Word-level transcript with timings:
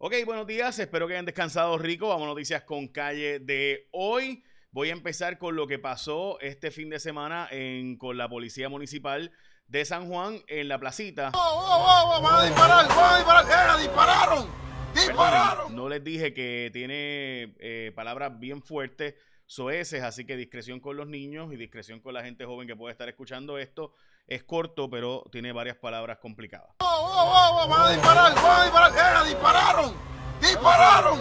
Ok, 0.00 0.14
buenos 0.24 0.46
días, 0.46 0.78
espero 0.78 1.08
que 1.08 1.14
hayan 1.14 1.24
descansado 1.24 1.76
rico. 1.76 2.06
Vamos 2.06 2.26
a 2.26 2.28
noticias 2.28 2.62
con 2.62 2.86
calle 2.86 3.40
de 3.40 3.88
hoy. 3.90 4.44
Voy 4.70 4.90
a 4.90 4.92
empezar 4.92 5.38
con 5.38 5.56
lo 5.56 5.66
que 5.66 5.80
pasó 5.80 6.38
este 6.38 6.70
fin 6.70 6.88
de 6.88 7.00
semana 7.00 7.48
en, 7.50 7.98
con 7.98 8.16
la 8.16 8.28
Policía 8.28 8.68
Municipal 8.68 9.32
de 9.66 9.84
San 9.84 10.06
Juan 10.06 10.40
en 10.46 10.68
la 10.68 10.78
placita. 10.78 11.32
¡Oh, 11.34 11.38
oh, 11.40 12.16
oh! 12.16 12.22
¡Van 12.22 12.34
a 12.36 12.44
disparar! 12.44 12.86
¡Van 12.86 13.12
a 13.12 13.16
disparar! 13.16 13.44
¡Era, 13.46 13.76
dispararon! 13.76 14.46
¡Dispararon! 14.94 15.74
No 15.74 15.88
les 15.88 16.04
dije 16.04 16.32
que 16.32 16.70
tiene 16.72 17.56
eh, 17.58 17.90
palabras 17.96 18.38
bien 18.38 18.62
fuertes, 18.62 19.16
soeces, 19.48 20.02
así 20.02 20.24
que 20.26 20.36
discreción 20.36 20.78
con 20.78 20.96
los 20.96 21.08
niños 21.08 21.52
y 21.52 21.56
discreción 21.56 22.00
con 22.00 22.14
la 22.14 22.22
gente 22.22 22.44
joven 22.44 22.68
que 22.68 22.76
puede 22.76 22.92
estar 22.92 23.08
escuchando 23.08 23.58
esto. 23.58 23.94
Es 24.28 24.44
corto, 24.44 24.90
pero 24.90 25.24
tiene 25.32 25.52
varias 25.52 25.76
palabras 25.76 26.18
complicadas. 26.18 26.68
¡Oh, 26.80 26.84
oh, 26.86 27.64
oh! 27.64 27.68
¡Van 27.68 27.80
a 27.80 27.90
disparar! 27.90 28.34
¡Van 28.34 28.60
a 28.60 28.64
disparar! 28.64 28.92
¡Era, 28.92 29.24
dispararon! 29.24 29.94
¡Dispararon! 30.40 31.18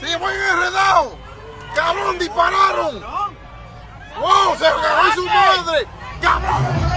¡Sí, 0.00 0.06
muy 0.18 0.32
enredado! 0.32 1.18
¡Cabrón, 1.74 2.18
dispararon! 2.18 3.00
¡Wow! 4.18 4.56
¡Se 4.56 4.64
cagó 4.64 5.12
su 5.14 5.26
madre! 5.26 5.86
¡Cabrón! 6.22 6.95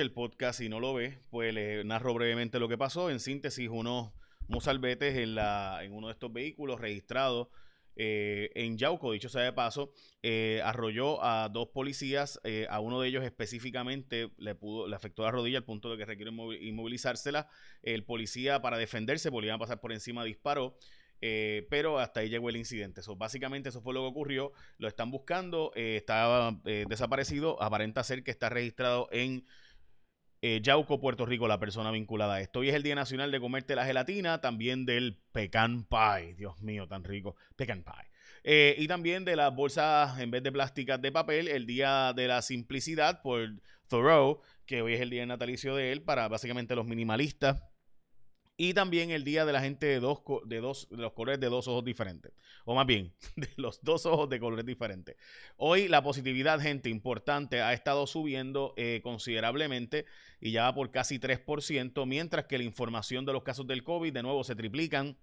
El 0.00 0.12
podcast 0.12 0.60
y 0.60 0.68
no 0.68 0.80
lo 0.80 0.94
ve, 0.94 1.18
pues 1.30 1.52
le 1.52 1.84
narro 1.84 2.14
brevemente 2.14 2.58
lo 2.58 2.68
que 2.68 2.78
pasó. 2.78 3.10
En 3.10 3.20
síntesis, 3.20 3.68
unos 3.68 4.12
mozalbetes 4.48 5.16
en, 5.16 5.34
la, 5.34 5.80
en 5.82 5.92
uno 5.92 6.08
de 6.08 6.14
estos 6.14 6.32
vehículos 6.32 6.80
registrados 6.80 7.48
eh, 7.94 8.50
en 8.54 8.78
Yauco, 8.78 9.12
dicho 9.12 9.28
sea 9.28 9.42
de 9.42 9.52
paso, 9.52 9.92
eh, 10.22 10.62
arrolló 10.64 11.22
a 11.22 11.48
dos 11.50 11.68
policías. 11.68 12.40
eh, 12.44 12.66
a 12.70 12.80
uno 12.80 13.00
de 13.00 13.08
ellos 13.08 13.22
específicamente 13.24 14.30
le, 14.38 14.54
pudo, 14.54 14.88
le 14.88 14.96
afectó 14.96 15.22
la 15.24 15.30
rodilla 15.30 15.58
al 15.58 15.64
punto 15.64 15.90
de 15.90 15.98
que 15.98 16.06
requiere 16.06 16.30
inmovi- 16.32 16.58
inmovilizársela. 16.62 17.48
El 17.82 18.04
policía, 18.04 18.62
para 18.62 18.78
defenderse, 18.78 19.30
porque 19.30 19.42
le 19.42 19.46
iban 19.48 19.56
a 19.56 19.64
pasar 19.64 19.80
por 19.80 19.92
encima, 19.92 20.24
disparó. 20.24 20.76
pero 21.20 21.98
hasta 21.98 22.20
ahí 22.20 22.30
llegó 22.30 22.48
el 22.48 22.56
incidente. 22.56 23.02
So, 23.02 23.14
básicamente 23.14 23.68
eso 23.68 23.82
fue 23.82 23.92
lo 23.94 24.00
que 24.00 24.06
ocurrió. 24.08 24.52
Lo 24.78 24.88
están 24.88 25.10
buscando. 25.10 25.70
eh, 25.76 25.96
estaba 25.96 26.58
desaparecido. 26.64 27.62
Aparenta 27.62 28.02
ser 28.02 28.24
que 28.24 28.30
está 28.30 28.48
registrado 28.48 29.08
en 29.12 29.44
eh, 30.42 30.60
Yauco, 30.60 31.00
Puerto 31.00 31.24
Rico, 31.24 31.46
la 31.46 31.60
persona 31.60 31.92
vinculada 31.92 32.34
a 32.34 32.40
esto. 32.40 32.58
Hoy 32.58 32.68
es 32.68 32.74
el 32.74 32.82
Día 32.82 32.96
Nacional 32.96 33.30
de 33.30 33.40
Comerte 33.40 33.76
la 33.76 33.86
Gelatina, 33.86 34.40
también 34.40 34.84
del 34.84 35.16
pecan 35.30 35.84
pie. 35.84 36.34
Dios 36.34 36.60
mío, 36.60 36.88
tan 36.88 37.04
rico. 37.04 37.36
Pecan 37.54 37.84
pie. 37.84 38.10
Eh, 38.42 38.74
y 38.76 38.88
también 38.88 39.24
de 39.24 39.36
las 39.36 39.54
bolsas, 39.54 40.18
en 40.18 40.32
vez 40.32 40.42
de 40.42 40.50
plásticas 40.50 41.00
de 41.00 41.12
papel, 41.12 41.46
el 41.46 41.64
Día 41.64 42.12
de 42.12 42.26
la 42.26 42.42
Simplicidad 42.42 43.22
por 43.22 43.48
Thoreau, 43.86 44.40
que 44.66 44.82
hoy 44.82 44.94
es 44.94 45.00
el 45.00 45.10
día 45.10 45.24
natalicio 45.24 45.76
de 45.76 45.92
él, 45.92 46.02
para 46.02 46.26
básicamente 46.26 46.74
los 46.74 46.86
minimalistas. 46.86 47.62
Y 48.64 48.74
también 48.74 49.10
el 49.10 49.24
día 49.24 49.44
de 49.44 49.52
la 49.52 49.60
gente 49.60 49.86
de 49.86 49.98
dos, 49.98 50.20
de 50.44 50.60
dos, 50.60 50.86
los 50.92 51.14
colores 51.14 51.40
de 51.40 51.48
dos 51.48 51.66
ojos 51.66 51.84
diferentes. 51.84 52.32
O 52.64 52.76
más 52.76 52.86
bien, 52.86 53.12
de 53.34 53.48
los 53.56 53.82
dos 53.82 54.06
ojos 54.06 54.28
de 54.28 54.38
colores 54.38 54.64
diferentes. 54.64 55.16
Hoy 55.56 55.88
la 55.88 56.00
positividad, 56.00 56.60
gente, 56.60 56.88
importante, 56.88 57.60
ha 57.60 57.72
estado 57.72 58.06
subiendo 58.06 58.72
eh, 58.76 59.00
considerablemente 59.02 60.06
y 60.40 60.52
ya 60.52 60.62
va 60.62 60.76
por 60.76 60.92
casi 60.92 61.18
3%, 61.18 62.06
mientras 62.06 62.44
que 62.44 62.56
la 62.56 62.62
información 62.62 63.26
de 63.26 63.32
los 63.32 63.42
casos 63.42 63.66
del 63.66 63.82
COVID 63.82 64.12
de 64.12 64.22
nuevo 64.22 64.44
se 64.44 64.54
triplican 64.54 65.16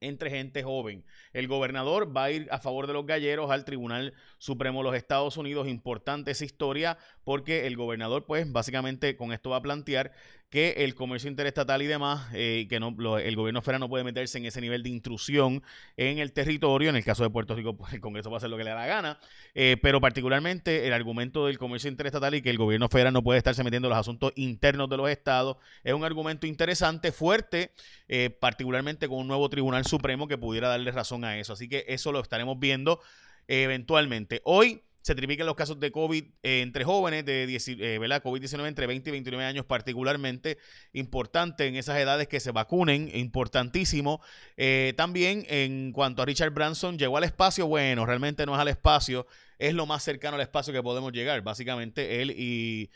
entre 0.00 0.30
gente 0.30 0.62
joven. 0.62 1.04
El 1.32 1.48
gobernador 1.48 2.16
va 2.16 2.24
a 2.24 2.30
ir 2.30 2.48
a 2.50 2.58
favor 2.58 2.86
de 2.86 2.92
los 2.92 3.06
galleros 3.06 3.50
al 3.50 3.64
Tribunal 3.64 4.14
Supremo 4.38 4.80
de 4.80 4.84
los 4.84 4.96
Estados 4.96 5.36
Unidos. 5.36 5.66
Importante 5.66 6.30
esa 6.30 6.44
historia 6.44 6.98
porque 7.24 7.66
el 7.66 7.76
gobernador, 7.76 8.26
pues 8.26 8.50
básicamente 8.52 9.16
con 9.16 9.32
esto 9.32 9.50
va 9.50 9.56
a 9.56 9.62
plantear 9.62 10.12
que 10.50 10.84
el 10.84 10.94
comercio 10.94 11.28
interestatal 11.28 11.82
y 11.82 11.86
demás, 11.86 12.28
eh, 12.32 12.66
que 12.68 12.78
no, 12.78 12.94
lo- 12.96 13.18
el 13.18 13.34
gobierno 13.34 13.60
federal 13.60 13.80
no 13.80 13.88
puede 13.88 14.04
meterse 14.04 14.38
en 14.38 14.44
ese 14.46 14.60
nivel 14.60 14.84
de 14.84 14.90
intrusión 14.90 15.62
en 15.96 16.18
el 16.18 16.32
territorio. 16.32 16.90
En 16.90 16.96
el 16.96 17.04
caso 17.04 17.24
de 17.24 17.30
Puerto 17.30 17.56
Rico, 17.56 17.76
pues 17.76 17.92
el 17.92 18.00
Congreso 18.00 18.30
va 18.30 18.36
a 18.36 18.38
hacer 18.38 18.50
lo 18.50 18.56
que 18.56 18.62
le 18.64 18.70
da 18.70 18.76
la 18.76 18.86
gana. 18.86 19.18
Eh, 19.54 19.76
pero 19.82 20.00
particularmente 20.00 20.86
el 20.86 20.92
argumento 20.92 21.46
del 21.46 21.58
comercio 21.58 21.90
interestatal 21.90 22.34
y 22.36 22.42
que 22.42 22.50
el 22.50 22.58
gobierno 22.58 22.88
federal 22.88 23.12
no 23.12 23.22
puede 23.22 23.38
estarse 23.38 23.64
metiendo 23.64 23.88
en 23.88 23.90
los 23.90 23.98
asuntos 23.98 24.32
internos 24.36 24.88
de 24.88 24.96
los 24.96 25.10
estados 25.10 25.56
es 25.82 25.92
un 25.92 26.04
argumento 26.04 26.46
interesante, 26.46 27.10
fuerte, 27.12 27.72
eh, 28.08 28.30
particularmente 28.30 29.08
con 29.08 29.18
un 29.18 29.28
nuevo 29.28 29.48
Tribunal 29.48 29.84
Supremo 29.86 30.28
que 30.28 30.38
pudiera 30.38 30.68
darle 30.68 30.92
razón 30.92 31.24
a 31.24 31.38
eso. 31.38 31.52
Así 31.54 31.68
que 31.68 31.84
eso 31.88 32.12
lo 32.12 32.20
estaremos 32.20 32.58
viendo 32.58 33.00
eventualmente. 33.48 34.40
Hoy 34.44 34.82
se 35.04 35.14
triplican 35.14 35.46
los 35.46 35.54
casos 35.54 35.78
de 35.78 35.92
COVID 35.92 36.24
entre 36.42 36.82
jóvenes 36.82 37.26
de 37.26 37.46
10 37.46 37.68
eh, 37.68 37.98
¿verdad? 37.98 38.22
COVID-19 38.22 38.66
entre 38.66 38.86
20 38.86 39.10
y 39.10 39.12
29 39.12 39.44
años 39.44 39.66
particularmente. 39.66 40.56
Importante 40.94 41.66
en 41.66 41.76
esas 41.76 41.98
edades 41.98 42.26
que 42.26 42.40
se 42.40 42.52
vacunen, 42.52 43.10
importantísimo. 43.14 44.22
Eh, 44.56 44.94
también 44.96 45.44
en 45.50 45.92
cuanto 45.92 46.22
a 46.22 46.24
Richard 46.24 46.52
Branson, 46.52 46.96
llegó 46.96 47.18
al 47.18 47.24
espacio, 47.24 47.66
bueno, 47.66 48.06
realmente 48.06 48.46
no 48.46 48.54
es 48.54 48.60
al 48.60 48.68
espacio, 48.68 49.26
es 49.58 49.74
lo 49.74 49.84
más 49.84 50.02
cercano 50.02 50.36
al 50.36 50.40
espacio 50.40 50.72
que 50.72 50.82
podemos 50.82 51.12
llegar. 51.12 51.42
Básicamente 51.42 52.22
él 52.22 52.30
y 52.30 52.90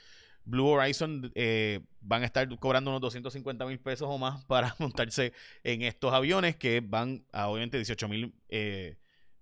Blue 0.47 0.67
Horizon 0.67 1.31
eh, 1.35 1.81
van 2.01 2.23
a 2.23 2.25
estar 2.25 2.49
cobrando 2.59 2.91
unos 2.91 3.03
250 3.03 3.67
mil 3.67 3.81
pesos 3.81 4.09
o 4.11 4.17
más 4.17 4.43
para 4.47 4.75
montarse 4.79 5.35
en 5.63 5.83
estos 5.83 6.15
aviones 6.15 6.57
que 6.57 6.81
van 6.81 7.27
a 7.33 7.49
obviamente 7.49 7.77
18 7.77 8.09
mil 8.09 8.35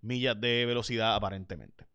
millas 0.01 0.41
de 0.41 0.67
velocidad 0.67 1.15
aparentemente. 1.15 1.87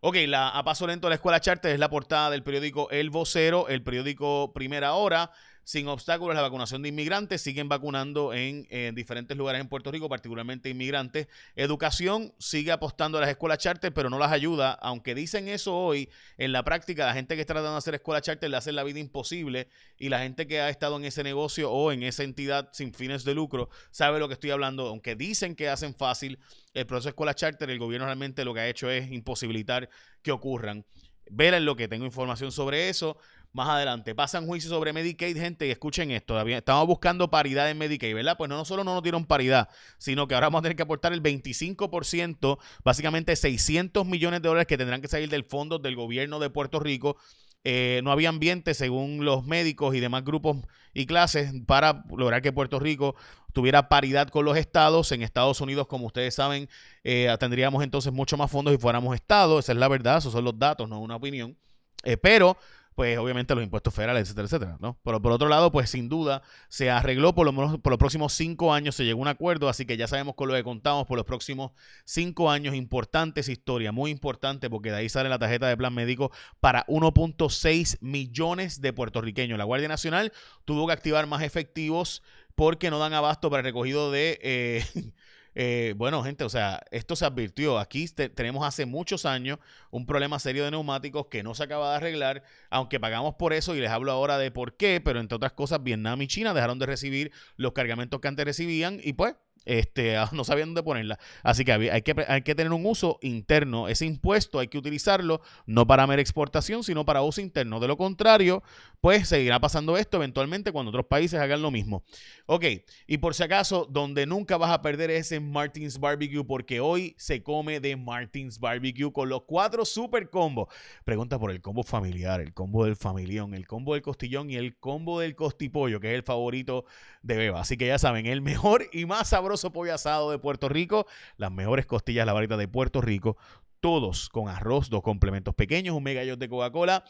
Ok, 0.00 0.16
la, 0.26 0.50
a 0.50 0.62
paso 0.62 0.86
lento 0.86 1.06
de 1.06 1.10
la 1.10 1.14
escuela 1.14 1.40
charter 1.40 1.72
es 1.72 1.78
la 1.78 1.88
portada 1.88 2.30
del 2.30 2.42
periódico 2.42 2.90
El 2.90 3.10
Vocero, 3.10 3.68
el 3.68 3.82
periódico 3.82 4.52
Primera 4.52 4.94
Hora. 4.94 5.30
Sin 5.66 5.88
obstáculos, 5.88 6.36
la 6.36 6.42
vacunación 6.42 6.82
de 6.82 6.90
inmigrantes. 6.90 7.42
Siguen 7.42 7.68
vacunando 7.68 8.32
en, 8.32 8.68
eh, 8.70 8.92
diferentes 8.94 9.36
lugares 9.36 9.60
en 9.60 9.68
Puerto 9.68 9.90
Rico, 9.90 10.08
particularmente 10.08 10.68
inmigrantes. 10.68 11.26
Educación 11.56 12.32
sigue 12.38 12.70
apostando 12.70 13.18
a 13.18 13.22
las 13.22 13.30
escuelas 13.30 13.58
charter, 13.58 13.92
pero 13.92 14.08
no 14.08 14.16
las 14.16 14.30
ayuda. 14.30 14.74
Aunque 14.74 15.16
dicen 15.16 15.48
eso 15.48 15.76
hoy, 15.76 16.08
en 16.38 16.52
la 16.52 16.62
práctica, 16.62 17.04
la 17.04 17.14
gente 17.14 17.34
que 17.34 17.40
está 17.40 17.54
tratando 17.54 17.72
de 17.72 17.78
hacer 17.78 17.96
escuela 17.96 18.20
charter 18.20 18.48
le 18.48 18.56
hace 18.56 18.70
la 18.70 18.84
vida 18.84 19.00
imposible. 19.00 19.66
Y 19.98 20.08
la 20.08 20.20
gente 20.20 20.46
que 20.46 20.60
ha 20.60 20.70
estado 20.70 20.98
en 20.98 21.04
ese 21.04 21.24
negocio 21.24 21.72
o 21.72 21.90
en 21.90 22.04
esa 22.04 22.22
entidad 22.22 22.68
sin 22.72 22.94
fines 22.94 23.24
de 23.24 23.34
lucro 23.34 23.68
sabe 23.90 24.20
lo 24.20 24.28
que 24.28 24.34
estoy 24.34 24.52
hablando. 24.52 24.86
Aunque 24.86 25.16
dicen 25.16 25.56
que 25.56 25.68
hacen 25.68 25.96
fácil 25.96 26.38
el 26.74 26.86
proceso 26.86 27.08
de 27.08 27.10
escuela 27.10 27.34
charter, 27.34 27.70
el 27.70 27.80
gobierno 27.80 28.06
realmente 28.06 28.44
lo 28.44 28.54
que 28.54 28.60
ha 28.60 28.68
hecho 28.68 28.88
es 28.88 29.10
imposibilitar 29.10 29.90
que 30.22 30.30
ocurran. 30.30 30.86
Ver 31.28 31.54
en 31.54 31.64
lo 31.64 31.74
que 31.74 31.88
tengo 31.88 32.04
información 32.04 32.52
sobre 32.52 32.88
eso. 32.88 33.18
Más 33.56 33.70
adelante, 33.70 34.14
pasan 34.14 34.44
juicios 34.44 34.70
sobre 34.70 34.92
Medicaid, 34.92 35.34
gente, 35.34 35.66
y 35.66 35.70
escuchen 35.70 36.10
esto, 36.10 36.34
todavía 36.34 36.58
estamos 36.58 36.86
buscando 36.86 37.30
paridad 37.30 37.70
en 37.70 37.78
Medicaid, 37.78 38.14
¿verdad? 38.14 38.36
Pues 38.36 38.50
no, 38.50 38.56
no 38.58 38.66
solo 38.66 38.84
no 38.84 38.92
nos 38.92 39.02
dieron 39.02 39.24
paridad, 39.24 39.70
sino 39.96 40.28
que 40.28 40.34
ahora 40.34 40.48
vamos 40.48 40.58
a 40.58 40.62
tener 40.64 40.76
que 40.76 40.82
aportar 40.82 41.14
el 41.14 41.22
25%, 41.22 42.58
básicamente 42.84 43.34
600 43.34 44.04
millones 44.04 44.42
de 44.42 44.48
dólares 44.48 44.66
que 44.66 44.76
tendrán 44.76 45.00
que 45.00 45.08
salir 45.08 45.30
del 45.30 45.42
fondo 45.42 45.78
del 45.78 45.96
gobierno 45.96 46.38
de 46.38 46.50
Puerto 46.50 46.80
Rico. 46.80 47.16
Eh, 47.64 48.02
no 48.04 48.12
había 48.12 48.28
ambiente, 48.28 48.74
según 48.74 49.24
los 49.24 49.46
médicos 49.46 49.94
y 49.94 50.00
demás 50.00 50.22
grupos 50.22 50.58
y 50.92 51.06
clases, 51.06 51.50
para 51.66 52.04
lograr 52.14 52.42
que 52.42 52.52
Puerto 52.52 52.78
Rico 52.78 53.16
tuviera 53.54 53.88
paridad 53.88 54.28
con 54.28 54.44
los 54.44 54.58
estados. 54.58 55.12
En 55.12 55.22
Estados 55.22 55.62
Unidos, 55.62 55.86
como 55.86 56.08
ustedes 56.08 56.34
saben, 56.34 56.68
eh, 57.04 57.34
tendríamos 57.40 57.82
entonces 57.82 58.12
mucho 58.12 58.36
más 58.36 58.50
fondos 58.50 58.74
si 58.74 58.78
fuéramos 58.78 59.14
estados. 59.14 59.64
Esa 59.64 59.72
es 59.72 59.78
la 59.78 59.88
verdad, 59.88 60.18
esos 60.18 60.34
son 60.34 60.44
los 60.44 60.58
datos, 60.58 60.86
no 60.86 61.00
una 61.00 61.16
opinión. 61.16 61.56
Eh, 62.04 62.18
pero 62.18 62.58
pues 62.96 63.18
obviamente 63.18 63.54
los 63.54 63.62
impuestos 63.62 63.92
federales, 63.94 64.22
etcétera, 64.22 64.46
etcétera, 64.46 64.76
¿no? 64.80 64.98
Pero 65.04 65.20
por 65.20 65.30
otro 65.30 65.48
lado, 65.48 65.70
pues 65.70 65.90
sin 65.90 66.08
duda 66.08 66.42
se 66.70 66.90
arregló 66.90 67.34
por 67.34 67.44
lo 67.44 67.52
menos 67.52 67.78
por 67.78 67.92
los 67.92 67.98
próximos 67.98 68.32
cinco 68.32 68.72
años, 68.72 68.94
se 68.94 69.04
llegó 69.04 69.20
a 69.20 69.22
un 69.22 69.28
acuerdo, 69.28 69.68
así 69.68 69.84
que 69.84 69.98
ya 69.98 70.08
sabemos 70.08 70.34
con 70.34 70.48
lo 70.48 70.54
que 70.54 70.64
contamos 70.64 71.06
por 71.06 71.18
los 71.18 71.26
próximos 71.26 71.72
cinco 72.06 72.50
años, 72.50 72.74
importante 72.74 73.40
esa 73.40 73.52
historia, 73.52 73.92
muy 73.92 74.10
importante, 74.10 74.70
porque 74.70 74.90
de 74.90 74.96
ahí 74.96 75.08
sale 75.10 75.28
la 75.28 75.38
tarjeta 75.38 75.68
de 75.68 75.76
plan 75.76 75.92
médico 75.92 76.32
para 76.58 76.86
1.6 76.86 77.98
millones 78.00 78.80
de 78.80 78.94
puertorriqueños. 78.94 79.58
La 79.58 79.64
Guardia 79.64 79.88
Nacional 79.88 80.32
tuvo 80.64 80.86
que 80.86 80.94
activar 80.94 81.26
más 81.26 81.42
efectivos 81.42 82.22
porque 82.54 82.88
no 82.90 82.98
dan 82.98 83.12
abasto 83.12 83.50
para 83.50 83.60
el 83.60 83.66
recogido 83.66 84.10
de... 84.10 84.38
eh, 84.42 84.84
Eh, 85.58 85.94
bueno, 85.96 86.22
gente, 86.22 86.44
o 86.44 86.50
sea, 86.50 86.82
esto 86.90 87.16
se 87.16 87.24
advirtió. 87.24 87.78
Aquí 87.78 88.06
tenemos 88.08 88.66
hace 88.66 88.84
muchos 88.84 89.24
años 89.24 89.58
un 89.90 90.04
problema 90.04 90.38
serio 90.38 90.66
de 90.66 90.70
neumáticos 90.70 91.28
que 91.28 91.42
no 91.42 91.54
se 91.54 91.64
acaba 91.64 91.90
de 91.90 91.96
arreglar, 91.96 92.42
aunque 92.68 93.00
pagamos 93.00 93.36
por 93.36 93.54
eso 93.54 93.74
y 93.74 93.80
les 93.80 93.90
hablo 93.90 94.12
ahora 94.12 94.36
de 94.36 94.50
por 94.50 94.76
qué, 94.76 95.00
pero 95.02 95.18
entre 95.18 95.36
otras 95.36 95.52
cosas, 95.52 95.82
Vietnam 95.82 96.20
y 96.20 96.26
China 96.26 96.52
dejaron 96.52 96.78
de 96.78 96.84
recibir 96.84 97.32
los 97.56 97.72
cargamentos 97.72 98.20
que 98.20 98.28
antes 98.28 98.44
recibían 98.44 99.00
y 99.02 99.14
pues 99.14 99.34
este, 99.66 100.16
no 100.32 100.44
sabían 100.44 100.68
dónde 100.68 100.82
ponerla. 100.82 101.18
Así 101.42 101.64
que 101.64 101.72
hay, 101.72 102.02
que 102.02 102.14
hay 102.26 102.42
que 102.42 102.54
tener 102.54 102.72
un 102.72 102.86
uso 102.86 103.18
interno. 103.20 103.88
Ese 103.88 104.06
impuesto 104.06 104.58
hay 104.58 104.68
que 104.68 104.78
utilizarlo 104.78 105.42
no 105.66 105.86
para 105.86 106.06
mera 106.06 106.22
exportación, 106.22 106.82
sino 106.82 107.04
para 107.04 107.22
uso 107.22 107.40
interno. 107.40 107.80
De 107.80 107.88
lo 107.88 107.96
contrario, 107.96 108.62
pues 109.00 109.28
seguirá 109.28 109.60
pasando 109.60 109.96
esto 109.96 110.16
eventualmente 110.16 110.72
cuando 110.72 110.90
otros 110.90 111.06
países 111.06 111.38
hagan 111.38 111.60
lo 111.60 111.70
mismo. 111.70 112.04
Ok, 112.46 112.64
y 113.06 113.18
por 113.18 113.34
si 113.34 113.42
acaso, 113.42 113.86
donde 113.90 114.24
nunca 114.24 114.56
vas 114.56 114.70
a 114.70 114.80
perder 114.80 115.10
es 115.10 115.32
en 115.32 115.50
Martins 115.50 115.98
Barbecue, 115.98 116.44
porque 116.44 116.80
hoy 116.80 117.14
se 117.18 117.42
come 117.42 117.80
de 117.80 117.96
Martins 117.96 118.58
Barbecue 118.58 119.12
con 119.12 119.28
los 119.28 119.42
cuatro 119.42 119.84
super 119.84 120.30
combos. 120.30 120.68
Pregunta 121.04 121.38
por 121.38 121.50
el 121.50 121.60
combo 121.60 121.82
familiar, 121.82 122.40
el 122.40 122.54
combo 122.54 122.84
del 122.84 122.96
familión, 122.96 123.52
el 123.52 123.66
combo 123.66 123.94
del 123.94 124.02
costillón 124.02 124.50
y 124.50 124.56
el 124.56 124.78
combo 124.78 125.20
del 125.20 125.34
costipollo, 125.34 126.00
que 126.00 126.12
es 126.12 126.14
el 126.14 126.22
favorito 126.22 126.84
de 127.22 127.36
Beba. 127.36 127.60
Así 127.60 127.76
que 127.76 127.88
ya 127.88 127.98
saben, 127.98 128.26
el 128.26 128.40
mejor 128.40 128.88
y 128.92 129.04
más 129.06 129.30
sabroso 129.30 129.55
pollo 129.72 129.94
asado 129.94 130.30
de 130.30 130.38
Puerto 130.38 130.68
Rico, 130.68 131.06
las 131.36 131.50
mejores 131.50 131.86
costillas 131.86 132.26
la 132.26 132.32
varita 132.32 132.56
de 132.56 132.68
Puerto 132.68 133.00
Rico, 133.00 133.36
todos 133.80 134.28
con 134.28 134.48
arroz, 134.48 134.90
dos 134.90 135.02
complementos 135.02 135.54
pequeños, 135.54 135.94
un 135.94 136.02
mega 136.02 136.22
de 136.22 136.48
Coca-Cola. 136.48 137.04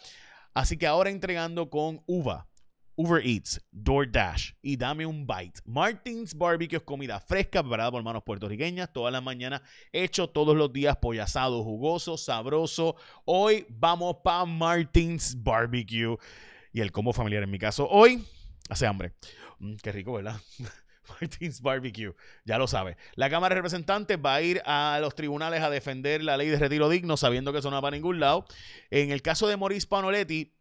Así 0.54 0.76
que 0.76 0.86
ahora 0.86 1.10
entregando 1.10 1.70
con 1.70 2.02
uva. 2.06 2.48
Uber 2.98 3.24
Eats, 3.26 3.60
DoorDash 3.72 4.52
y 4.62 4.78
Dame 4.78 5.04
un 5.04 5.26
Bite. 5.26 5.60
Martins 5.66 6.34
Barbecue 6.34 6.78
es 6.78 6.82
comida 6.82 7.20
fresca 7.20 7.62
preparada 7.62 7.90
por 7.90 8.02
manos 8.02 8.22
puertorriqueñas 8.24 8.90
todas 8.90 9.12
las 9.12 9.22
mañanas, 9.22 9.60
hecho 9.92 10.30
todos 10.30 10.56
los 10.56 10.72
días, 10.72 10.96
pollo 10.96 11.22
asado, 11.22 11.62
jugoso, 11.62 12.16
sabroso. 12.16 12.96
Hoy 13.26 13.66
vamos 13.68 14.16
para 14.24 14.46
Martins 14.46 15.36
Barbecue 15.42 16.16
y 16.72 16.80
el 16.80 16.90
combo 16.90 17.12
familiar 17.12 17.42
en 17.42 17.50
mi 17.50 17.58
caso 17.58 17.86
hoy 17.86 18.24
hace 18.70 18.86
hambre. 18.86 19.12
Mm, 19.58 19.76
qué 19.76 19.92
rico, 19.92 20.14
¿verdad? 20.14 20.40
Martins 21.08 21.60
Barbecue, 21.60 22.14
ya 22.44 22.58
lo 22.58 22.66
sabe. 22.66 22.96
La 23.14 23.30
Cámara 23.30 23.54
de 23.54 23.60
Representantes 23.60 24.18
va 24.24 24.34
a 24.34 24.42
ir 24.42 24.62
a 24.64 24.98
los 25.00 25.14
tribunales 25.14 25.62
a 25.62 25.70
defender 25.70 26.22
la 26.22 26.36
ley 26.36 26.48
de 26.48 26.58
retiro 26.58 26.88
digno, 26.88 27.16
sabiendo 27.16 27.52
que 27.52 27.58
eso 27.58 27.70
no 27.70 27.76
va 27.76 27.82
para 27.82 27.96
ningún 27.96 28.20
lado. 28.20 28.46
En 28.90 29.10
el 29.10 29.22
caso 29.22 29.48
de 29.48 29.56
Maurice 29.56 29.86
Panoletti, 29.86 30.54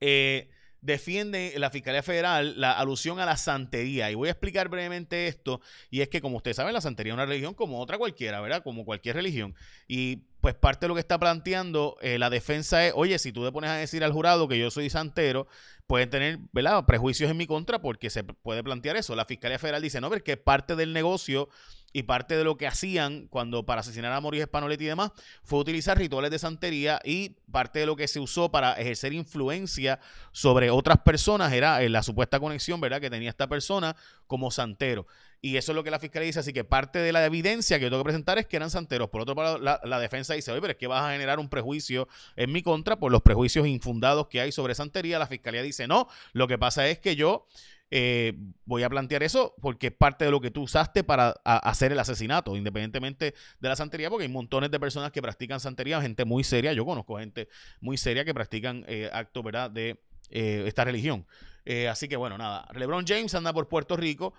eh, 0.00 0.50
defiende 0.86 1.52
la 1.56 1.70
Fiscalía 1.70 2.02
Federal 2.02 2.60
la 2.60 2.78
alusión 2.78 3.18
a 3.18 3.26
la 3.26 3.36
santería. 3.36 4.10
Y 4.10 4.14
voy 4.14 4.28
a 4.28 4.30
explicar 4.30 4.68
brevemente 4.68 5.26
esto. 5.26 5.60
Y 5.90 6.00
es 6.00 6.08
que, 6.08 6.20
como 6.20 6.36
ustedes 6.36 6.56
saben, 6.56 6.72
la 6.72 6.80
santería 6.80 7.12
es 7.12 7.14
una 7.14 7.26
religión 7.26 7.54
como 7.54 7.80
otra 7.80 7.98
cualquiera, 7.98 8.40
¿verdad? 8.40 8.62
Como 8.62 8.84
cualquier 8.84 9.16
religión. 9.16 9.54
Y 9.88 10.22
pues 10.40 10.54
parte 10.54 10.86
de 10.86 10.88
lo 10.88 10.94
que 10.94 11.00
está 11.00 11.18
planteando 11.18 11.96
eh, 12.00 12.18
la 12.18 12.30
defensa 12.30 12.86
es, 12.86 12.92
oye, 12.94 13.18
si 13.18 13.32
tú 13.32 13.44
te 13.44 13.50
pones 13.50 13.68
a 13.68 13.74
decir 13.74 14.04
al 14.04 14.12
jurado 14.12 14.46
que 14.46 14.58
yo 14.58 14.70
soy 14.70 14.88
santero, 14.88 15.48
pueden 15.88 16.08
tener, 16.08 16.38
¿verdad?, 16.52 16.84
prejuicios 16.86 17.28
en 17.28 17.36
mi 17.36 17.48
contra 17.48 17.80
porque 17.80 18.08
se 18.08 18.22
puede 18.22 18.62
plantear 18.62 18.96
eso. 18.96 19.16
La 19.16 19.24
Fiscalía 19.24 19.58
Federal 19.58 19.82
dice, 19.82 20.00
no, 20.00 20.08
porque 20.08 20.36
parte 20.36 20.76
del 20.76 20.92
negocio 20.92 21.48
y 21.92 22.02
parte 22.02 22.36
de 22.36 22.44
lo 22.44 22.56
que 22.56 22.66
hacían 22.66 23.26
cuando 23.28 23.64
para 23.64 23.80
asesinar 23.80 24.12
a 24.12 24.20
Maurice 24.20 24.44
Spanoletti 24.44 24.84
y 24.84 24.88
demás 24.88 25.12
fue 25.42 25.58
utilizar 25.58 25.96
rituales 25.96 26.30
de 26.30 26.38
santería 26.38 27.00
y 27.04 27.36
parte 27.50 27.78
de 27.78 27.86
lo 27.86 27.96
que 27.96 28.08
se 28.08 28.20
usó 28.20 28.50
para 28.50 28.74
ejercer 28.74 29.12
influencia 29.12 29.98
sobre 30.32 30.70
otras 30.70 30.98
personas 30.98 31.52
era 31.52 31.82
eh, 31.82 31.88
la 31.88 32.02
supuesta 32.02 32.38
conexión, 32.38 32.80
¿verdad?, 32.80 33.00
que 33.00 33.10
tenía 33.10 33.30
esta 33.30 33.48
persona 33.48 33.96
como 34.26 34.50
santero. 34.50 35.06
Y 35.40 35.56
eso 35.56 35.72
es 35.72 35.76
lo 35.76 35.84
que 35.84 35.90
la 35.90 35.98
fiscalía 35.98 36.26
dice. 36.26 36.40
Así 36.40 36.52
que 36.52 36.64
parte 36.64 36.98
de 36.98 37.12
la 37.12 37.24
evidencia 37.24 37.78
que 37.78 37.84
yo 37.84 37.90
tengo 37.90 38.02
que 38.02 38.08
presentar 38.08 38.38
es 38.38 38.46
que 38.46 38.56
eran 38.56 38.70
santeros. 38.70 39.10
Por 39.10 39.20
otro 39.20 39.34
lado, 39.34 39.58
la, 39.58 40.00
defensa 40.00 40.34
dice, 40.34 40.50
oye, 40.50 40.60
pero 40.60 40.72
es 40.72 40.76
que 40.76 40.86
vas 40.86 41.02
a 41.02 41.12
generar 41.12 41.38
un 41.38 41.48
prejuicio 41.48 42.08
en 42.36 42.52
mi 42.52 42.62
contra 42.62 42.98
por 42.98 43.12
los 43.12 43.22
prejuicios 43.22 43.66
infundados 43.66 44.28
que 44.28 44.40
hay 44.40 44.50
sobre 44.50 44.74
santería. 44.74 45.18
La 45.18 45.26
fiscalía 45.26 45.62
dice, 45.62 45.86
no, 45.86 46.08
lo 46.32 46.48
que 46.48 46.58
pasa 46.58 46.88
es 46.88 46.98
que 46.98 47.16
yo 47.16 47.46
eh, 47.90 48.34
voy 48.64 48.82
a 48.82 48.90
plantear 48.90 49.22
eso 49.22 49.54
porque 49.60 49.88
es 49.88 49.92
parte 49.92 50.24
de 50.24 50.30
lo 50.30 50.40
que 50.40 50.50
tú 50.50 50.62
usaste 50.62 51.04
para 51.04 51.30
hacer 51.44 51.92
el 51.92 51.98
asesinato, 51.98 52.56
independientemente 52.56 53.34
de 53.60 53.68
la 53.68 53.76
santería, 53.76 54.10
porque 54.10 54.24
hay 54.24 54.30
montones 54.30 54.70
de 54.70 54.80
personas 54.80 55.12
que 55.12 55.22
practican 55.22 55.60
santería, 55.60 56.00
gente 56.00 56.24
muy 56.24 56.42
seria. 56.42 56.72
Yo 56.72 56.84
conozco 56.84 57.18
gente 57.18 57.48
muy 57.80 57.96
seria 57.96 58.24
que 58.24 58.34
practican 58.34 58.84
eh, 58.88 59.08
actos, 59.12 59.42
¿verdad?, 59.44 59.70
de 59.70 60.00
eh, 60.30 60.64
esta 60.66 60.84
religión. 60.84 61.26
Eh, 61.64 61.88
así 61.88 62.08
que 62.08 62.16
bueno, 62.16 62.38
nada. 62.38 62.68
LeBron 62.74 63.06
James 63.06 63.34
anda 63.34 63.52
por 63.52 63.68
Puerto 63.68 63.96
Rico, 63.96 64.34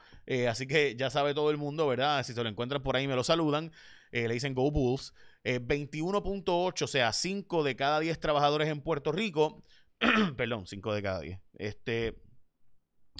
así 0.49 0.65
que 0.65 0.95
ya 0.95 1.09
sabe 1.09 1.33
todo 1.33 1.51
el 1.51 1.57
mundo, 1.57 1.87
¿verdad? 1.87 2.23
Si 2.23 2.33
se 2.33 2.41
lo 2.41 2.49
encuentran 2.49 2.81
por 2.81 2.95
ahí, 2.95 3.07
me 3.07 3.15
lo 3.15 3.23
saludan. 3.23 3.71
le 4.11 4.33
dicen 4.33 4.53
Go 4.53 4.71
Bulls. 4.71 5.13
21.8, 5.43 6.81
o 6.81 6.87
sea, 6.87 7.13
5 7.13 7.63
de 7.63 7.75
cada 7.77 8.01
10 8.01 8.19
trabajadores 8.19 8.67
en 8.67 8.81
Puerto 8.81 9.13
Rico. 9.13 9.63
perdón, 10.37 10.67
5 10.67 10.93
de 10.93 11.01
cada 11.01 11.21
10. 11.21 11.39
Este, 11.57 12.17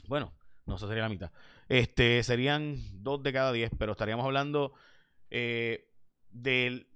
bueno, 0.08 0.34
no 0.66 0.78
sé, 0.78 0.88
sería 0.88 1.04
la 1.04 1.10
mitad. 1.10 1.32
Este, 1.70 2.24
serían 2.24 2.78
2 3.04 3.24
de 3.24 3.34
cada 3.34 3.52
10, 3.52 3.72
pero 3.78 3.94
estaríamos 3.94 4.26
hablando 4.26 4.74
del 5.30 6.88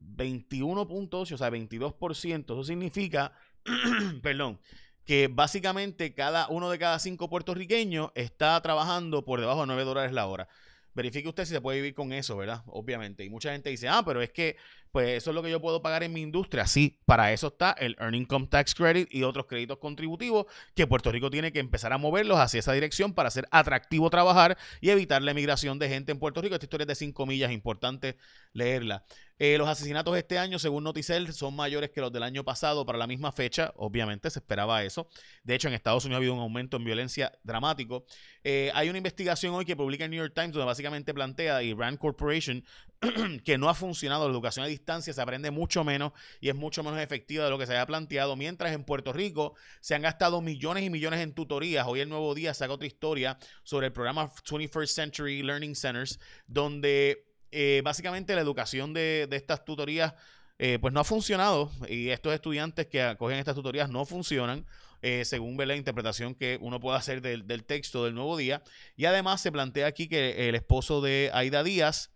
21.8, 0.00 1.32
o 1.32 1.38
sea, 1.38 1.50
22%. 1.50 2.44
Eso 2.44 2.64
significa, 2.64 3.32
perdón, 4.22 4.60
que 5.04 5.28
básicamente 5.28 6.14
cada 6.14 6.48
uno 6.48 6.70
de 6.70 6.78
cada 6.78 6.98
cinco 6.98 7.28
puertorriqueños 7.28 8.10
está 8.14 8.60
trabajando 8.62 9.24
por 9.24 9.40
debajo 9.40 9.62
de 9.62 9.66
9 9.68 9.84
dólares 9.84 10.12
la 10.12 10.26
hora. 10.26 10.48
Verifique 10.94 11.28
usted 11.28 11.46
si 11.46 11.54
se 11.54 11.60
puede 11.60 11.78
vivir 11.78 11.94
con 11.94 12.12
eso, 12.12 12.36
¿verdad? 12.36 12.62
Obviamente. 12.66 13.24
Y 13.24 13.30
mucha 13.30 13.52
gente 13.52 13.70
dice, 13.70 13.88
ah, 13.88 14.02
pero 14.04 14.20
es 14.20 14.30
que, 14.30 14.56
pues 14.92 15.16
eso 15.16 15.30
es 15.30 15.34
lo 15.34 15.42
que 15.42 15.50
yo 15.50 15.60
puedo 15.60 15.80
pagar 15.80 16.02
en 16.02 16.12
mi 16.12 16.20
industria. 16.20 16.66
Sí, 16.66 17.00
para 17.06 17.32
eso 17.32 17.48
está 17.48 17.72
el 17.72 17.96
Earning 17.98 18.22
Income 18.22 18.46
Tax 18.48 18.74
Credit 18.74 19.08
y 19.12 19.22
otros 19.22 19.46
créditos 19.46 19.78
contributivos 19.78 20.46
que 20.74 20.86
Puerto 20.86 21.10
Rico 21.10 21.30
tiene 21.30 21.50
que 21.50 21.58
empezar 21.58 21.92
a 21.92 21.98
moverlos 21.98 22.38
hacia 22.38 22.60
esa 22.60 22.72
dirección 22.72 23.14
para 23.14 23.28
hacer 23.28 23.48
atractivo 23.50 24.10
trabajar 24.10 24.58
y 24.80 24.90
evitar 24.90 25.22
la 25.22 25.30
emigración 25.30 25.78
de 25.78 25.88
gente 25.88 26.12
en 26.12 26.18
Puerto 26.18 26.42
Rico. 26.42 26.54
Esta 26.54 26.66
historia 26.66 26.84
es 26.84 26.88
de 26.88 26.94
cinco 26.94 27.24
millas, 27.24 27.50
importante 27.50 28.16
leerla. 28.52 29.04
Eh, 29.38 29.58
los 29.58 29.68
asesinatos 29.68 30.16
este 30.16 30.38
año, 30.38 30.58
según 30.58 30.84
Noticel, 30.84 31.32
son 31.32 31.56
mayores 31.56 31.90
que 31.90 32.00
los 32.00 32.12
del 32.12 32.22
año 32.22 32.44
pasado 32.44 32.86
para 32.86 32.98
la 32.98 33.06
misma 33.06 33.32
fecha. 33.32 33.72
Obviamente 33.76 34.30
se 34.30 34.38
esperaba 34.38 34.84
eso. 34.84 35.08
De 35.42 35.54
hecho, 35.54 35.68
en 35.68 35.74
Estados 35.74 36.04
Unidos 36.04 36.18
ha 36.18 36.18
habido 36.18 36.34
un 36.34 36.40
aumento 36.40 36.76
en 36.76 36.84
violencia 36.84 37.32
dramático. 37.42 38.04
Eh, 38.44 38.70
hay 38.74 38.88
una 38.88 38.98
investigación 38.98 39.54
hoy 39.54 39.64
que 39.64 39.74
publica 39.74 40.04
el 40.04 40.10
New 40.10 40.20
York 40.20 40.34
Times 40.34 40.52
donde 40.52 40.66
básicamente 40.66 41.12
plantea 41.12 41.62
y 41.62 41.74
Rand 41.74 41.98
Corporation 41.98 42.62
que 43.44 43.58
no 43.58 43.68
ha 43.68 43.74
funcionado 43.74 44.28
la 44.28 44.32
educación 44.32 44.64
a 44.64 44.68
distancia, 44.68 45.12
se 45.12 45.20
aprende 45.20 45.50
mucho 45.50 45.82
menos 45.82 46.12
y 46.40 46.48
es 46.48 46.54
mucho 46.54 46.84
menos 46.84 47.00
efectiva 47.00 47.44
de 47.44 47.50
lo 47.50 47.58
que 47.58 47.66
se 47.66 47.72
había 47.72 47.86
planteado. 47.86 48.36
Mientras 48.36 48.72
en 48.72 48.84
Puerto 48.84 49.12
Rico 49.12 49.54
se 49.80 49.94
han 49.94 50.02
gastado 50.02 50.40
millones 50.40 50.84
y 50.84 50.90
millones 50.90 51.20
en 51.20 51.34
tutorías. 51.34 51.86
Hoy 51.88 52.00
el 52.00 52.08
Nuevo 52.08 52.34
Día 52.34 52.54
saca 52.54 52.72
otra 52.72 52.86
historia 52.86 53.38
sobre 53.64 53.88
el 53.88 53.92
programa 53.92 54.30
21st 54.30 54.86
Century 54.86 55.42
Learning 55.42 55.74
Centers, 55.74 56.20
donde 56.46 57.26
eh, 57.50 57.82
básicamente 57.84 58.34
la 58.34 58.40
educación 58.40 58.94
de, 58.94 59.28
estas 59.32 59.64
tutorías 59.64 60.14
eh, 60.58 60.78
pues 60.80 60.94
no 60.94 61.00
ha 61.00 61.04
funcionado 61.04 61.72
y 61.88 62.10
estos 62.10 62.32
estudiantes 62.32 62.86
que 62.86 63.02
acogen 63.02 63.38
estas 63.38 63.56
tutorías 63.56 63.90
no 63.90 64.04
funcionan. 64.04 64.64
Eh, 65.04 65.24
según 65.24 65.56
ve 65.56 65.66
la 65.66 65.74
interpretación 65.74 66.36
que 66.36 66.58
uno 66.60 66.78
puede 66.78 66.96
hacer 66.96 67.20
del, 67.20 67.64
texto 67.64 68.04
del 68.04 68.14
nuevo 68.14 68.36
día. 68.36 68.62
Y 68.94 69.06
además 69.06 69.40
se 69.40 69.50
plantea 69.50 69.88
aquí 69.88 70.06
que 70.06 70.48
el 70.48 70.54
esposo 70.54 71.00
de 71.00 71.28
Aida 71.34 71.64
Díaz 71.64 72.12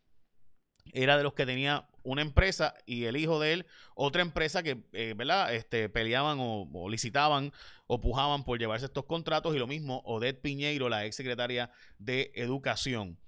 era 0.93 1.17
de 1.17 1.23
los 1.23 1.35
que 1.35 1.47
tenía 1.47 1.89
una 2.03 2.23
empresa 2.23 2.75
y 2.87 3.05
el 3.05 3.17
hijo 3.17 3.41
de 3.41 3.53
él 3.53 3.67
otra 3.95 4.23
empresa 4.23 4.63
que, 4.63 4.83
¿verdad? 5.17 5.55
Este, 5.55 5.89
peleaban 5.89 6.39
o, 6.41 6.89
licitaban 6.89 7.53
o 7.87 8.01
pujaban 8.01 8.45
por 8.45 8.59
llevarse 8.59 8.87
estos 8.87 9.05
contratos 9.05 9.55
y 9.55 9.59
lo 9.59 9.67
mismo 9.67 10.03
Odette 10.05 10.41
Piñeiro, 10.41 10.89
la 10.89 11.05
ex 11.05 11.17
secretaria 11.17 11.71
de 11.99 12.33
Educación. 12.35 13.19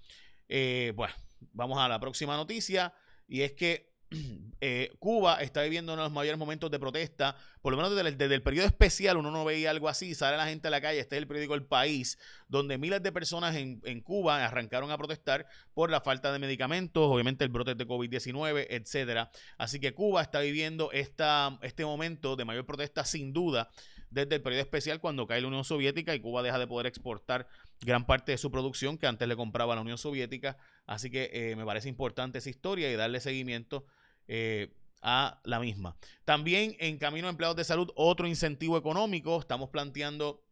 bueno, 0.94 1.14
Vamos 1.52 1.78
a 1.78 1.88
la 1.88 2.00
próxima 2.00 2.36
noticia 2.36 2.92
y 3.26 3.42
es 3.42 3.52
que 3.52 3.88
eh, 4.60 4.90
Cuba 4.98 5.40
está 5.42 5.62
viviendo 5.62 5.92
uno 5.92 6.02
de 6.02 6.06
los 6.08 6.12
mayores 6.12 6.38
momentos 6.38 6.70
de 6.70 6.78
protesta, 6.78 7.36
por 7.62 7.72
lo 7.72 7.76
menos 7.76 7.94
desde 7.94 8.34
el, 8.34 8.42
periodo 8.42 8.66
especial 8.66 9.16
uno 9.16 9.30
no 9.30 9.44
veía 9.44 9.70
algo 9.70 9.88
así, 9.88 10.14
sale 10.14 10.36
la 10.36 10.46
gente 10.46 10.68
a 10.68 10.70
la 10.70 10.80
calle, 10.80 11.00
este 11.00 11.16
es 11.16 11.22
el 11.22 11.28
periódico 11.28 11.54
El 11.54 11.64
País, 11.64 12.18
donde 12.48 12.78
miles 12.78 13.02
de 13.02 13.12
personas 13.12 13.54
en, 13.56 14.00
Cuba 14.00 14.44
arrancaron 14.44 14.90
a 14.90 14.96
protestar 14.96 15.46
por 15.74 15.90
la 15.90 16.00
falta 16.00 16.32
de 16.32 16.38
medicamentos, 16.38 17.06
obviamente 17.06 17.44
el 17.44 17.50
brote 17.50 17.74
de 17.74 17.86
COVID-19, 17.86 18.66
etcétera. 18.70 19.30
Así 19.58 19.80
que 19.80 19.92
Cuba 19.92 20.22
está 20.22 20.40
viviendo 20.40 20.90
este 20.92 21.84
momento 21.84 22.36
de 22.36 22.44
mayor 22.44 22.64
protesta 22.64 23.04
sin 23.04 23.32
duda 23.32 23.68
desde 24.10 24.36
el 24.36 24.42
periodo 24.42 24.62
especial 24.62 25.00
cuando 25.00 25.26
cae 25.26 25.40
la 25.40 25.48
Unión 25.48 25.64
Soviética 25.64 26.14
y 26.14 26.20
Cuba 26.20 26.42
deja 26.42 26.58
de 26.58 26.66
poder 26.66 26.86
exportar 26.86 27.46
gran 27.80 28.06
parte 28.06 28.32
de 28.32 28.38
su 28.38 28.50
producción 28.50 28.98
que 28.98 29.06
antes 29.06 29.28
le 29.28 29.36
compraba 29.36 29.74
la 29.74 29.82
Unión 29.82 29.98
Soviética. 29.98 30.56
Así 30.86 31.10
que 31.10 31.30
eh, 31.32 31.56
me 31.56 31.64
parece 31.64 31.88
importante 31.88 32.38
esa 32.38 32.50
historia 32.50 32.90
y 32.90 32.96
darle 32.96 33.20
seguimiento 33.20 33.84
eh, 34.28 34.75
a 35.02 35.40
la 35.44 35.58
misma. 35.58 35.97
También 36.25 36.76
en 36.80 36.99
Camino 36.99 37.26
a 37.26 37.30
Empleados 37.30 37.56
de 37.56 37.64
Salud, 37.64 37.90
otro 37.97 38.26
incentivo 38.26 38.76
económico. 38.76 39.40
Estamos 39.40 39.70
planteando 39.70 40.44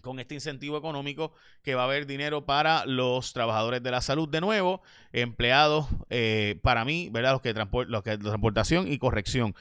con 0.00 0.20
este 0.20 0.34
incentivo 0.34 0.78
económico 0.78 1.32
que 1.62 1.74
va 1.74 1.82
a 1.82 1.84
haber 1.84 2.06
dinero 2.06 2.46
para 2.46 2.86
los 2.86 3.32
trabajadores 3.32 3.82
de 3.82 3.90
la 3.90 4.00
salud 4.00 4.28
de 4.28 4.40
nuevo, 4.40 4.80
empleados 5.12 5.86
eh, 6.08 6.58
para 6.62 6.84
mí, 6.84 7.10
¿verdad? 7.10 7.32
Los 7.32 7.42
que, 7.42 7.52
los 7.88 8.02
que 8.02 8.16
transportación 8.16 8.90
y 8.90 8.98
corrección. 8.98 9.54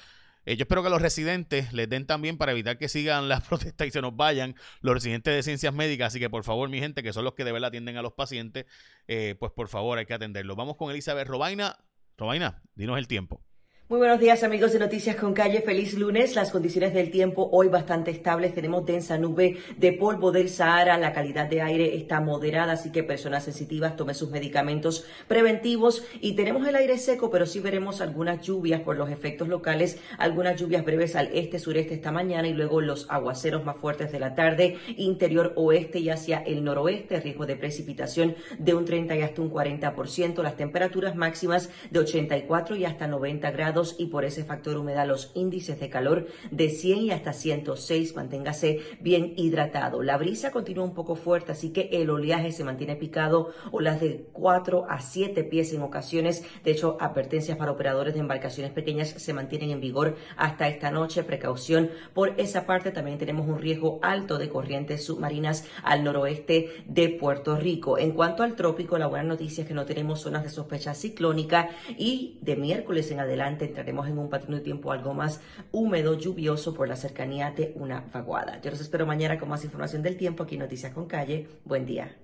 Eh, 0.45 0.55
yo 0.55 0.63
espero 0.63 0.83
que 0.83 0.89
los 0.89 1.01
residentes 1.01 1.73
les 1.73 1.89
den 1.89 2.05
también 2.05 2.37
para 2.37 2.53
evitar 2.53 2.77
que 2.77 2.87
sigan 2.87 3.27
las 3.27 3.41
protestas 3.47 3.87
y 3.87 3.91
se 3.91 4.01
nos 4.01 4.15
vayan 4.15 4.55
los 4.81 4.93
residentes 4.93 5.35
de 5.35 5.43
ciencias 5.43 5.73
médicas. 5.73 6.07
Así 6.13 6.19
que 6.19 6.29
por 6.29 6.43
favor, 6.43 6.69
mi 6.69 6.79
gente, 6.79 7.03
que 7.03 7.11
son 7.11 7.25
los 7.25 7.33
que 7.33 7.43
de 7.43 7.51
verdad 7.51 7.69
atienden 7.69 7.97
a 7.97 8.01
los 8.01 8.13
pacientes, 8.13 8.65
pues 9.05 9.51
por 9.51 9.67
favor 9.67 9.97
hay 9.97 10.05
que 10.05 10.13
atenderlos. 10.13 10.55
Vamos 10.55 10.77
con 10.77 10.91
Elizabeth 10.91 11.27
Robaina. 11.27 11.77
Robaina, 12.17 12.63
dinos 12.75 12.97
el 12.97 13.07
tiempo. 13.07 13.43
Muy 13.89 13.99
buenos 13.99 14.19
días 14.19 14.43
amigos 14.43 14.73
de 14.73 14.79
Noticias 14.79 15.15
con 15.15 15.33
Calle, 15.33 15.61
feliz 15.61 15.93
lunes. 15.93 16.35
Las 16.35 16.51
condiciones 16.51 16.93
del 16.93 17.09
tiempo 17.09 17.47
hoy 17.53 17.69
bastante 17.69 18.11
estables. 18.11 18.53
Tenemos 18.53 18.85
densa 18.85 19.17
nube 19.17 19.59
de 19.77 19.93
polvo 19.93 20.33
del 20.33 20.49
Sahara, 20.49 20.97
la 20.97 21.13
calidad 21.13 21.47
de 21.47 21.61
aire 21.61 21.95
está 21.95 22.19
moderada, 22.19 22.73
así 22.73 22.91
que 22.91 23.03
personas 23.03 23.45
sensitivas 23.45 23.95
tomen 23.95 24.13
sus 24.13 24.29
medicamentos 24.29 25.05
preventivos. 25.29 26.03
Y 26.19 26.33
tenemos 26.33 26.67
el 26.67 26.75
aire 26.75 26.97
seco, 26.97 27.29
pero 27.31 27.45
sí 27.45 27.61
veremos 27.61 28.01
algunas 28.01 28.41
lluvias 28.41 28.81
por 28.81 28.97
los 28.97 29.09
efectos 29.09 29.47
locales, 29.47 29.99
algunas 30.17 30.59
lluvias 30.59 30.83
breves 30.83 31.15
al 31.15 31.27
este, 31.27 31.57
sureste 31.57 31.93
esta 31.93 32.11
mañana 32.11 32.49
y 32.49 32.53
luego 32.53 32.81
los 32.81 33.09
aguaceros 33.09 33.63
más 33.63 33.77
fuertes 33.77 34.11
de 34.11 34.19
la 34.19 34.35
tarde, 34.35 34.75
interior 34.97 35.53
oeste 35.55 35.99
y 35.99 36.09
hacia 36.09 36.39
el 36.39 36.61
noroeste, 36.65 37.21
riesgo 37.21 37.45
de 37.45 37.55
precipitación 37.55 38.35
de 38.59 38.73
un 38.73 38.83
30 38.83 39.15
y 39.15 39.21
hasta 39.21 39.41
un 39.41 39.49
40%, 39.49 40.43
las 40.43 40.57
temperaturas 40.57 41.15
máximas 41.15 41.69
de 41.89 41.99
84 41.99 42.75
y 42.75 42.83
hasta 42.83 43.07
90 43.07 43.49
grados 43.51 43.76
y 43.97 44.07
por 44.07 44.25
ese 44.25 44.43
factor 44.43 44.77
humedad 44.77 45.07
los 45.07 45.31
índices 45.35 45.79
de 45.79 45.89
calor 45.89 46.27
de 46.49 46.69
100 46.69 46.99
y 46.99 47.11
hasta 47.11 47.33
106. 47.33 48.15
Manténgase 48.15 48.79
bien 49.01 49.33
hidratado. 49.37 50.01
La 50.01 50.17
brisa 50.17 50.51
continúa 50.51 50.83
un 50.83 50.93
poco 50.93 51.15
fuerte, 51.15 51.51
así 51.51 51.69
que 51.71 51.89
el 51.91 52.09
oleaje 52.09 52.51
se 52.51 52.63
mantiene 52.63 52.95
picado 52.95 53.51
o 53.71 53.79
las 53.79 54.01
de 54.01 54.25
4 54.33 54.87
a 54.89 54.99
7 54.99 55.43
pies 55.43 55.73
en 55.73 55.81
ocasiones. 55.83 56.43
De 56.63 56.71
hecho, 56.71 56.97
advertencias 56.99 57.57
para 57.57 57.71
operadores 57.71 58.15
de 58.15 58.19
embarcaciones 58.19 58.71
pequeñas 58.71 59.09
se 59.09 59.33
mantienen 59.33 59.69
en 59.69 59.81
vigor 59.81 60.15
hasta 60.35 60.67
esta 60.67 60.89
noche. 60.89 61.23
Precaución 61.23 61.91
por 62.13 62.33
esa 62.37 62.65
parte. 62.65 62.91
También 62.91 63.17
tenemos 63.17 63.47
un 63.47 63.59
riesgo 63.59 63.99
alto 64.01 64.37
de 64.37 64.49
corrientes 64.49 65.05
submarinas 65.05 65.65
al 65.83 66.03
noroeste 66.03 66.83
de 66.87 67.09
Puerto 67.09 67.55
Rico. 67.57 67.97
En 67.97 68.11
cuanto 68.11 68.43
al 68.43 68.55
trópico, 68.55 68.97
la 68.97 69.07
buena 69.07 69.25
noticia 69.25 69.61
es 69.61 69.67
que 69.67 69.73
no 69.73 69.85
tenemos 69.85 70.21
zonas 70.21 70.43
de 70.43 70.49
sospecha 70.49 70.93
ciclónica 70.93 71.69
y 71.97 72.39
de 72.41 72.55
miércoles 72.55 73.11
en 73.11 73.19
adelante 73.19 73.66
entraremos 73.67 74.07
en 74.07 74.17
un 74.17 74.29
patrón 74.29 74.55
de 74.55 74.61
tiempo 74.61 74.91
algo 74.91 75.13
más 75.13 75.41
húmedo, 75.71 76.17
lluvioso 76.17 76.73
por 76.73 76.87
la 76.87 76.95
cercanía 76.95 77.51
de 77.51 77.73
una 77.75 78.01
vaguada. 78.13 78.59
Yo 78.61 78.71
los 78.71 78.81
espero 78.81 79.05
mañana 79.05 79.37
con 79.37 79.49
más 79.49 79.63
información 79.63 80.01
del 80.01 80.17
tiempo 80.17 80.43
aquí 80.43 80.55
en 80.55 80.61
Noticias 80.61 80.93
con 80.93 81.07
Calle. 81.07 81.47
Buen 81.65 81.85
día. 81.85 82.15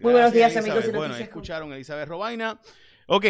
Muy 0.00 0.12
buenos 0.12 0.32
días, 0.32 0.56
amigos 0.56 0.84
de 0.84 0.92
bueno, 0.92 1.16
escucharon 1.16 1.72
a 1.72 1.76
Elizabeth 1.76 2.08
Robaina. 2.08 2.60
Ok, 3.06 3.24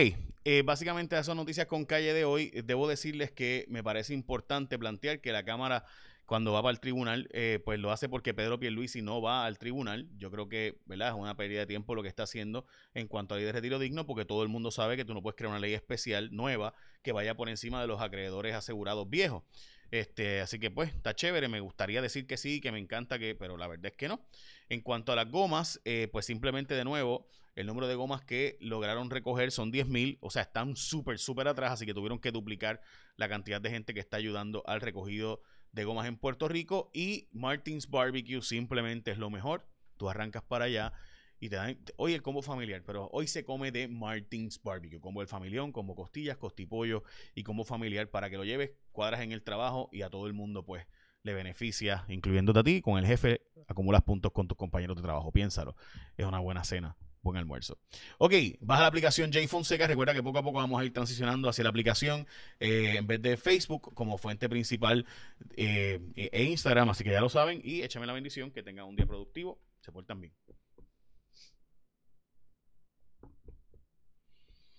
eh, 0.44 0.62
básicamente 0.64 1.18
esas 1.18 1.36
noticias 1.36 1.66
con 1.66 1.84
calle 1.84 2.12
de 2.12 2.24
hoy, 2.24 2.50
debo 2.64 2.88
decirles 2.88 3.30
que 3.30 3.66
me 3.68 3.82
parece 3.82 4.14
importante 4.14 4.78
plantear 4.78 5.20
que 5.20 5.32
la 5.32 5.44
Cámara 5.44 5.84
cuando 6.26 6.52
va 6.52 6.60
para 6.60 6.72
el 6.72 6.80
tribunal, 6.80 7.28
eh, 7.32 7.60
pues 7.64 7.78
lo 7.78 7.92
hace 7.92 8.08
porque 8.08 8.34
Pedro 8.34 8.58
Pierluisi 8.58 9.00
no 9.00 9.22
va 9.22 9.46
al 9.46 9.58
tribunal. 9.58 10.08
Yo 10.18 10.30
creo 10.30 10.48
que, 10.48 10.80
¿verdad? 10.84 11.10
Es 11.10 11.14
una 11.14 11.36
pérdida 11.36 11.60
de 11.60 11.66
tiempo 11.66 11.94
lo 11.94 12.02
que 12.02 12.08
está 12.08 12.24
haciendo 12.24 12.66
en 12.94 13.06
cuanto 13.06 13.34
a 13.34 13.38
ley 13.38 13.46
de 13.46 13.52
retiro 13.52 13.78
digno, 13.78 14.06
porque 14.06 14.24
todo 14.24 14.42
el 14.42 14.48
mundo 14.48 14.72
sabe 14.72 14.96
que 14.96 15.04
tú 15.04 15.14
no 15.14 15.22
puedes 15.22 15.36
crear 15.36 15.50
una 15.50 15.60
ley 15.60 15.72
especial 15.72 16.34
nueva 16.34 16.74
que 17.02 17.12
vaya 17.12 17.36
por 17.36 17.48
encima 17.48 17.80
de 17.80 17.86
los 17.86 18.00
acreedores 18.00 18.54
asegurados 18.54 19.08
viejos. 19.08 19.44
Este, 19.92 20.40
así 20.40 20.58
que 20.58 20.72
pues 20.72 20.92
está 20.92 21.14
chévere, 21.14 21.46
me 21.48 21.60
gustaría 21.60 22.02
decir 22.02 22.26
que 22.26 22.36
sí, 22.36 22.60
que 22.60 22.72
me 22.72 22.80
encanta 22.80 23.20
que, 23.20 23.36
pero 23.36 23.56
la 23.56 23.68
verdad 23.68 23.86
es 23.86 23.96
que 23.96 24.08
no. 24.08 24.20
En 24.68 24.80
cuanto 24.80 25.12
a 25.12 25.16
las 25.16 25.30
gomas, 25.30 25.80
eh, 25.84 26.08
pues 26.10 26.26
simplemente 26.26 26.74
de 26.74 26.84
nuevo, 26.84 27.28
el 27.54 27.66
número 27.66 27.86
de 27.86 27.94
gomas 27.94 28.24
que 28.24 28.58
lograron 28.60 29.10
recoger 29.10 29.52
son 29.52 29.72
10.000, 29.72 30.18
o 30.20 30.30
sea, 30.30 30.42
están 30.42 30.76
súper, 30.76 31.18
súper 31.18 31.46
atrás, 31.46 31.72
así 31.72 31.86
que 31.86 31.94
tuvieron 31.94 32.18
que 32.18 32.32
duplicar 32.32 32.80
la 33.16 33.28
cantidad 33.28 33.60
de 33.60 33.70
gente 33.70 33.94
que 33.94 34.00
está 34.00 34.16
ayudando 34.16 34.64
al 34.66 34.80
recogido 34.80 35.40
de 35.76 35.84
gomas 35.84 36.08
en 36.08 36.16
Puerto 36.16 36.48
Rico 36.48 36.90
y 36.94 37.28
Martins 37.32 37.90
Barbecue 37.90 38.40
simplemente 38.40 39.10
es 39.10 39.18
lo 39.18 39.28
mejor. 39.28 39.68
Tú 39.98 40.08
arrancas 40.08 40.42
para 40.42 40.64
allá 40.64 40.94
y 41.38 41.50
te 41.50 41.56
dan, 41.56 41.78
hoy 41.96 42.14
el 42.14 42.22
combo 42.22 42.40
familiar, 42.40 42.82
pero 42.84 43.10
hoy 43.12 43.26
se 43.26 43.44
come 43.44 43.70
de 43.70 43.86
Martins 43.86 44.60
Barbecue, 44.62 45.00
como 45.00 45.20
el 45.20 45.28
familión, 45.28 45.72
como 45.72 45.94
costillas, 45.94 46.38
costipollo 46.38 47.04
y 47.34 47.42
combo 47.42 47.62
familiar 47.62 48.08
para 48.08 48.30
que 48.30 48.38
lo 48.38 48.44
lleves, 48.44 48.70
cuadras 48.90 49.20
en 49.20 49.32
el 49.32 49.42
trabajo 49.42 49.90
y 49.92 50.00
a 50.00 50.08
todo 50.08 50.26
el 50.26 50.32
mundo 50.32 50.64
pues 50.64 50.86
le 51.22 51.34
beneficia, 51.34 52.06
incluyéndote 52.08 52.58
a 52.58 52.64
ti, 52.64 52.80
con 52.80 52.98
el 52.98 53.04
jefe 53.04 53.42
acumulas 53.68 54.02
puntos 54.02 54.32
con 54.32 54.48
tus 54.48 54.56
compañeros 54.56 54.96
de 54.96 55.02
trabajo, 55.02 55.30
piénsalo, 55.30 55.76
es 56.16 56.24
una 56.24 56.38
buena 56.38 56.64
cena 56.64 56.96
buen 57.26 57.36
almuerzo. 57.36 57.78
Ok, 58.18 58.32
baja 58.60 58.82
la 58.82 58.86
aplicación 58.88 59.32
J 59.32 59.46
Fonseca. 59.48 59.86
Recuerda 59.86 60.14
que 60.14 60.22
poco 60.22 60.38
a 60.38 60.42
poco 60.42 60.58
vamos 60.58 60.80
a 60.80 60.84
ir 60.84 60.92
transicionando 60.92 61.48
hacia 61.48 61.64
la 61.64 61.70
aplicación 61.70 62.26
eh, 62.60 62.94
en 62.96 63.06
vez 63.06 63.20
de 63.20 63.36
Facebook 63.36 63.92
como 63.94 64.16
fuente 64.16 64.48
principal 64.48 65.04
eh, 65.56 66.00
e 66.14 66.44
Instagram. 66.44 66.88
Así 66.90 67.04
que 67.04 67.10
ya 67.10 67.20
lo 67.20 67.28
saben. 67.28 67.60
Y 67.62 67.82
échame 67.82 68.06
la 68.06 68.12
bendición. 68.12 68.50
Que 68.50 68.62
tengan 68.62 68.86
un 68.86 68.96
día 68.96 69.06
productivo. 69.06 69.58
Se 69.80 69.92
portan 69.92 70.20
bien. 70.20 70.32